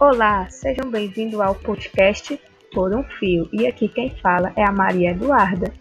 Olá, 0.00 0.48
sejam 0.48 0.88
bem-vindos 0.88 1.40
ao 1.40 1.56
podcast 1.56 2.40
Por 2.72 2.94
um 2.94 3.02
Fio. 3.02 3.48
E 3.52 3.66
aqui 3.66 3.88
quem 3.88 4.14
fala 4.14 4.52
é 4.54 4.62
a 4.62 4.70
Maria 4.70 5.10
Eduarda. 5.10 5.74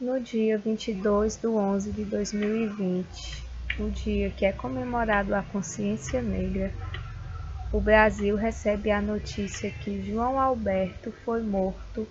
No 0.00 0.20
dia 0.20 0.56
22 0.56 1.34
de 1.38 1.48
11 1.48 1.90
de 1.90 2.04
2020, 2.04 3.42
o 3.80 3.90
dia 3.90 4.30
que 4.30 4.44
é 4.44 4.52
comemorado 4.52 5.34
a 5.34 5.42
consciência 5.42 6.22
negra, 6.22 6.72
o 7.72 7.80
Brasil 7.80 8.36
recebe 8.36 8.92
a 8.92 9.02
notícia 9.02 9.68
que 9.68 10.00
João 10.00 10.38
Alberto 10.38 11.12
foi 11.24 11.42
morto 11.42 12.06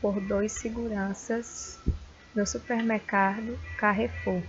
por 0.00 0.18
dois 0.18 0.52
seguranças 0.52 1.78
no 2.34 2.46
supermercado 2.46 3.58
Carrefour. 3.76 4.42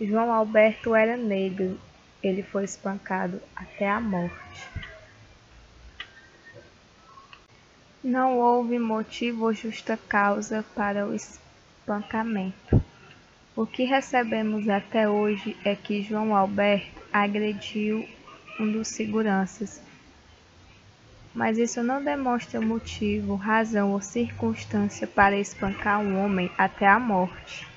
João 0.00 0.32
Alberto 0.32 0.94
era 0.94 1.16
negro, 1.16 1.78
ele 2.22 2.42
foi 2.42 2.64
espancado 2.64 3.40
até 3.54 3.88
a 3.88 4.00
morte. 4.00 4.68
Não 8.02 8.38
houve 8.38 8.78
motivo 8.78 9.44
ou 9.44 9.54
justa 9.54 9.96
causa 9.96 10.64
para 10.74 11.06
o 11.06 11.14
espancamento. 11.14 12.82
O 13.56 13.64
que 13.64 13.84
recebemos 13.84 14.68
até 14.68 15.08
hoje 15.08 15.56
é 15.64 15.76
que 15.76 16.02
João 16.02 16.34
Alberto 16.34 17.00
agrediu 17.12 18.06
um 18.58 18.70
dos 18.70 18.88
seguranças. 18.88 19.80
Mas 21.32 21.56
isso 21.56 21.82
não 21.82 22.02
demonstra 22.02 22.60
motivo, 22.60 23.36
razão 23.36 23.92
ou 23.92 24.00
circunstância 24.00 25.06
para 25.06 25.38
espancar 25.38 26.00
um 26.00 26.24
homem 26.24 26.50
até 26.58 26.86
a 26.86 26.98
morte. 26.98 27.73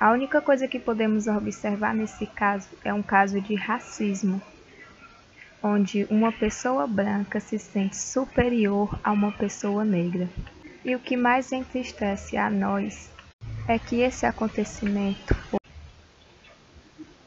A 0.00 0.12
única 0.12 0.40
coisa 0.40 0.66
que 0.66 0.78
podemos 0.78 1.26
observar 1.26 1.94
nesse 1.94 2.26
caso 2.26 2.70
é 2.82 2.94
um 2.94 3.02
caso 3.02 3.38
de 3.38 3.54
racismo, 3.54 4.40
onde 5.62 6.06
uma 6.08 6.32
pessoa 6.32 6.86
branca 6.86 7.38
se 7.38 7.58
sente 7.58 7.96
superior 7.96 8.98
a 9.04 9.12
uma 9.12 9.30
pessoa 9.30 9.84
negra. 9.84 10.26
E 10.82 10.96
o 10.96 10.98
que 10.98 11.18
mais 11.18 11.52
entristece 11.52 12.38
a 12.38 12.48
nós 12.48 13.10
é 13.68 13.78
que 13.78 14.00
esse 14.00 14.24
acontecimento 14.24 15.34
foi 15.34 15.60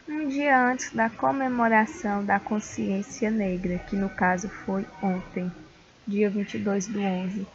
um 0.10 0.28
dia 0.28 0.60
antes 0.60 0.92
da 0.92 1.12
comemoração 1.12 2.26
da 2.26 2.40
consciência 2.40 3.30
negra, 3.30 3.78
que 3.78 3.96
no 3.96 4.10
caso 4.10 4.50
foi 4.50 4.84
ontem, 5.00 5.52
dia 6.08 6.28
22 6.28 6.88
do 6.88 7.00
11. 7.00 7.48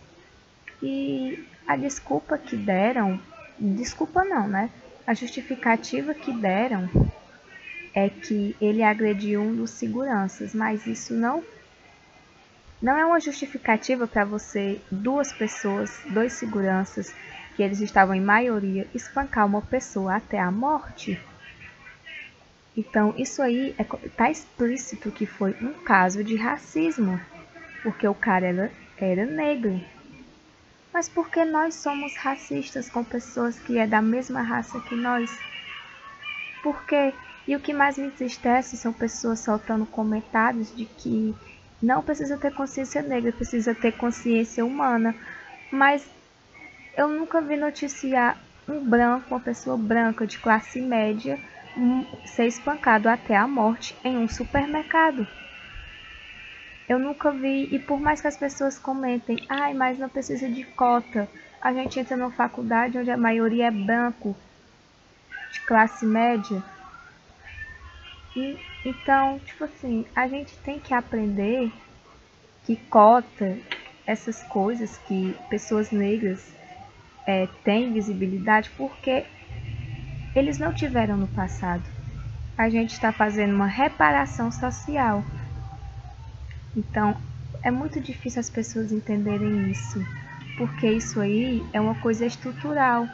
E 0.81 1.45
a 1.67 1.75
desculpa 1.75 2.39
que 2.39 2.57
deram, 2.57 3.21
desculpa 3.59 4.23
não, 4.23 4.47
né? 4.47 4.71
A 5.09 5.15
justificativa 5.15 6.13
que 6.13 6.31
deram 6.31 6.87
é 7.95 8.11
que 8.11 8.55
ele 8.61 8.83
agrediu 8.83 9.41
um 9.41 9.57
dos 9.57 9.71
seguranças, 9.71 10.55
mas 10.55 10.87
isso 10.87 11.15
não 11.15 11.43
não 12.83 12.95
é 12.95 13.07
uma 13.07 13.19
justificativa 13.19 14.07
para 14.07 14.27
você, 14.27 14.79
duas 14.93 15.33
pessoas, 15.33 15.99
dois 16.11 16.35
seguranças, 16.35 17.15
que 17.57 17.63
eles 17.63 17.81
estavam 17.81 18.15
em 18.15 18.21
maioria, 18.21 18.87
espancar 18.95 19.47
uma 19.47 19.63
pessoa 19.63 20.17
até 20.17 20.39
a 20.39 20.51
morte. 20.51 21.19
Então, 22.77 23.15
isso 23.17 23.41
aí 23.41 23.75
está 23.79 23.97
é, 23.97 24.09
tá 24.11 24.31
explícito 24.31 25.11
que 25.11 25.25
foi 25.25 25.57
um 25.63 25.73
caso 25.73 26.23
de 26.23 26.37
racismo, 26.37 27.19
porque 27.83 28.07
o 28.07 28.15
cara 28.15 28.47
era, 28.47 28.73
era 28.99 29.25
negro. 29.25 29.81
Mas 30.99 31.09
por 31.09 31.31
que 31.31 31.45
nós 31.45 31.77
somos 31.77 32.17
racistas 32.17 32.91
com 32.91 33.05
pessoas 33.05 33.57
que 33.61 33.79
é 33.79 33.87
da 33.87 34.03
mesma 34.03 34.43
raça 34.43 34.81
que 34.81 34.97
nós? 34.97 35.31
Por 36.61 36.85
quê? 36.87 37.15
E 37.47 37.55
o 37.55 37.61
que 37.61 37.73
mais 37.73 37.97
me 37.97 38.09
entristece 38.09 38.77
são 38.77 38.93
pessoas 38.93 39.39
soltando 39.39 39.87
comentários 39.87 40.75
de 40.75 40.87
que 40.87 41.37
não 41.81 42.03
precisa 42.03 42.37
ter 42.37 42.53
consciência 42.53 43.01
negra, 43.01 43.31
precisa 43.31 43.73
ter 43.77 43.93
consciência 43.93 44.65
humana. 44.67 45.15
Mas 45.71 46.05
eu 46.97 47.07
nunca 47.07 47.41
vi 47.43 47.57
noticiar 47.57 48.37
um 48.69 48.85
branco, 48.85 49.33
uma 49.33 49.41
pessoa 49.41 49.79
branca 49.79 50.27
de 50.27 50.37
classe 50.41 50.81
média, 50.81 51.39
ser 52.25 52.47
espancado 52.47 53.09
até 53.09 53.37
a 53.37 53.47
morte 53.47 53.97
em 54.03 54.19
um 54.19 54.27
supermercado. 54.27 55.25
Eu 56.89 56.99
nunca 56.99 57.31
vi, 57.31 57.69
e 57.71 57.79
por 57.79 58.01
mais 58.01 58.21
que 58.21 58.29
as 58.29 58.37
pessoas 58.37 58.79
comentem, 58.79 59.37
ai, 59.49 59.75
mas 59.75 59.99
não 59.99 60.09
precisa 60.09 60.49
de 60.49 60.65
cota. 60.65 61.29
A 61.61 61.73
gente 61.73 62.01
entra 62.01 62.17
numa 62.17 62.31
faculdade 62.31 62.97
onde 62.97 63.11
a 63.11 63.17
maioria 63.17 63.67
é 63.67 63.71
branco, 63.71 64.35
de 65.53 65.61
classe 65.61 66.07
média. 66.07 66.63
E, 68.35 68.57
então, 68.85 69.39
tipo 69.41 69.65
assim, 69.65 70.07
a 70.15 70.27
gente 70.29 70.57
tem 70.59 70.81
que 70.81 70.95
aprender 70.95 71.71
que 72.65 72.77
cota, 72.77 73.59
essas 74.07 74.43
coisas 74.45 74.97
que 75.07 75.35
pessoas 75.51 75.91
negras 75.91 76.51
é, 77.27 77.47
têm 77.63 77.93
visibilidade, 77.93 78.71
porque 78.79 79.27
eles 80.35 80.59
não 80.59 80.73
tiveram 80.73 81.19
no 81.19 81.29
passado. 81.29 81.85
A 82.57 82.71
gente 82.71 82.93
está 82.93 83.13
fazendo 83.13 83.55
uma 83.55 83.67
reparação 83.67 84.51
social. 84.51 85.23
Então, 86.79 87.17
é 87.61 87.73
muito 87.73 88.01
difícil 88.01 88.39
as 88.39 88.49
pessoas 88.49 88.93
entenderem 88.93 89.69
isso, 89.69 89.99
porque 90.57 90.89
isso 90.89 91.21
aí 91.21 91.67
é 91.73 91.81
uma 91.81 91.97
coisa 91.97 92.25
estrutural. 92.25 93.09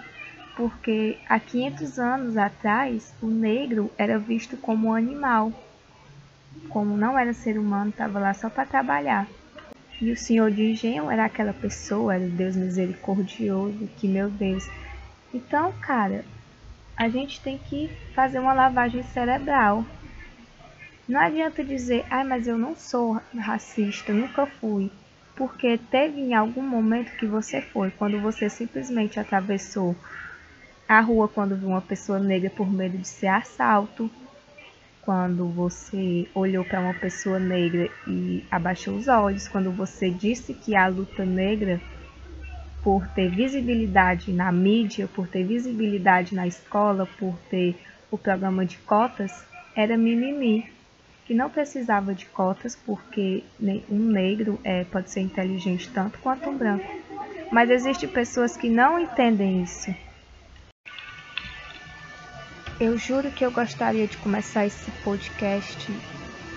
Porque 0.55 1.19
há 1.27 1.41
500 1.41 1.99
anos 1.99 2.37
atrás, 2.37 3.15
o 3.23 3.27
negro 3.27 3.91
era 3.97 4.19
visto 4.19 4.57
como 4.59 4.89
um 4.89 4.95
animal. 4.95 5.51
Como 6.69 6.97
não 6.97 7.19
era 7.19 7.33
ser 7.33 7.59
humano, 7.59 7.91
estava 7.91 8.21
lá 8.21 8.35
só 8.35 8.51
para 8.51 8.67
trabalhar. 8.67 9.27
E 10.01 10.13
o 10.13 10.17
senhor 10.17 10.51
de 10.51 10.63
engenho 10.73 11.11
era 11.11 11.25
aquela 11.25 11.55
pessoa, 11.55 12.15
era 12.15 12.25
o 12.25 12.31
Deus 12.31 12.55
misericordioso, 12.55 13.89
que 13.97 14.07
meu 14.07 14.29
Deus. 14.31 14.69
Então, 15.33 15.73
cara, 15.81 16.25
a 16.97 17.09
gente 17.09 17.41
tem 17.41 17.59
que 17.59 17.91
fazer 18.15 18.39
uma 18.39 18.53
lavagem 18.53 19.03
cerebral 19.05 19.85
não 21.09 21.21
adianta 21.21 21.63
dizer, 21.63 22.05
ai, 22.11 22.25
mas 22.25 22.47
eu 22.47 22.57
não 22.57 22.75
sou 22.75 23.21
racista, 23.37 24.13
nunca 24.13 24.47
fui. 24.47 24.91
Porque 25.37 25.77
teve 25.77 26.21
em 26.21 26.35
algum 26.35 26.63
momento 26.63 27.17
que 27.17 27.27
você 27.27 27.61
foi, 27.61 27.91
quando 27.91 28.21
você 28.21 28.49
simplesmente 28.49 29.19
atravessou 29.19 29.97
a 30.89 31.01
rua 31.01 31.29
quando 31.29 31.57
viu 31.57 31.69
uma 31.69 31.81
pessoa 31.81 32.19
negra 32.19 32.51
por 32.51 32.71
medo 32.71 32.97
de 32.99 33.09
ser 33.09 33.27
assalto, 33.27 34.11
quando 35.03 35.47
você 35.49 36.27
olhou 36.35 36.65
para 36.65 36.81
uma 36.81 36.95
pessoa 36.95 37.39
negra 37.39 37.91
e 38.07 38.43
abaixou 38.51 38.95
os 38.95 39.09
olhos, 39.09 39.49
quando 39.49 39.71
você 39.71 40.11
disse 40.11 40.55
que 40.55 40.75
a 40.75 40.87
luta 40.87 41.25
negra, 41.25 41.81
por 42.83 43.07
ter 43.09 43.29
visibilidade 43.29 44.33
na 44.33 44.51
mídia, 44.51 45.07
por 45.09 45.29
ter 45.29 45.45
visibilidade 45.45 46.35
na 46.35 46.47
escola, 46.47 47.07
por 47.19 47.37
ter 47.51 47.77
o 48.11 48.17
programa 48.17 48.65
de 48.65 48.79
cotas, 48.79 49.45
era 49.77 49.97
mimimi 49.97 50.67
que 51.25 51.35
não 51.35 51.49
precisava 51.49 52.15
de 52.15 52.27
cotas 52.27 52.77
porque 52.77 53.43
um 53.91 53.99
negro 53.99 54.61
é, 54.63 54.85
pode 54.85 55.11
ser 55.11 55.21
inteligente 55.21 55.91
tanto 55.93 56.19
quanto 56.19 56.51
um 56.51 56.57
branco. 56.57 56.87
Mas 57.51 57.71
existem 57.71 58.09
pessoas 58.09 58.57
que 58.57 58.69
não 58.69 58.99
entendem 58.99 59.63
isso. 59.63 59.95
Eu 62.79 62.99
juro 62.99 63.31
que 63.31 63.45
eu 63.45 63.53
gostaria 63.53 64.07
de 64.07 64.19
começar 64.19 64.67
esse 64.67 64.91
podcast, 65.03 65.91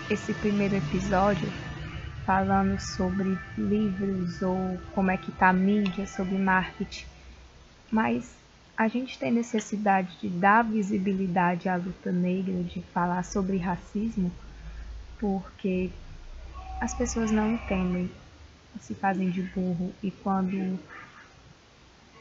esse 0.10 0.34
primeiro 0.34 0.76
episódio, 0.76 1.48
falando 2.26 2.80
sobre 2.80 3.38
livros 3.58 4.42
ou 4.42 4.78
como 4.94 5.12
é 5.12 5.18
que 5.18 5.32
tá 5.32 5.50
a 5.50 5.54
mídia, 5.54 6.08
sobre 6.08 6.38
marketing. 6.38 7.06
Mas 7.92 8.36
a 8.76 8.88
gente 8.88 9.18
tem 9.18 9.32
necessidade 9.32 10.18
de 10.20 10.28
dar 10.28 10.64
visibilidade 10.64 11.70
à 11.70 11.78
luta 11.78 12.12
negra, 12.12 12.64
de 12.64 12.82
falar 12.94 13.24
sobre 13.24 13.58
racismo, 13.58 14.32
porque 15.20 15.92
as 16.80 16.94
pessoas 16.94 17.32
não 17.32 17.54
entendem, 17.54 18.10
se 18.80 18.94
fazem 18.94 19.30
de 19.30 19.42
burro 19.42 19.94
e 20.04 20.12
quando 20.12 20.80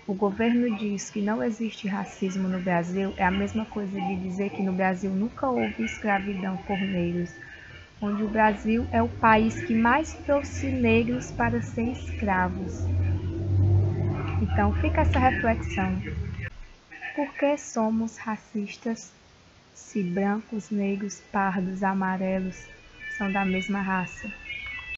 o 0.06 0.14
governo 0.14 0.74
diz 0.78 1.10
que 1.10 1.20
não 1.20 1.42
existe 1.42 1.86
racismo 1.86 2.48
no 2.48 2.60
Brasil, 2.60 3.12
é 3.16 3.24
a 3.24 3.30
mesma 3.30 3.66
coisa 3.66 4.00
de 4.00 4.16
dizer 4.16 4.50
que 4.50 4.62
no 4.62 4.72
Brasil 4.72 5.10
nunca 5.10 5.48
houve 5.48 5.84
escravidão 5.84 6.56
por 6.58 6.78
negros, 6.78 7.30
onde 8.00 8.22
o 8.22 8.28
Brasil 8.28 8.86
é 8.92 9.02
o 9.02 9.08
país 9.08 9.60
que 9.62 9.74
mais 9.74 10.14
trouxe 10.24 10.68
negros 10.68 11.30
para 11.32 11.60
ser 11.60 11.90
escravos. 11.90 12.84
Então 14.40 14.72
fica 14.74 15.02
essa 15.02 15.18
reflexão. 15.18 16.00
Por 17.14 17.34
que 17.34 17.58
somos 17.58 18.16
racistas 18.16 19.12
se 19.74 20.02
brancos, 20.02 20.70
negros, 20.70 21.20
pardos, 21.32 21.82
amarelos 21.82 22.75
são 23.16 23.30
da 23.32 23.44
mesma 23.44 23.82
raça. 23.82 24.32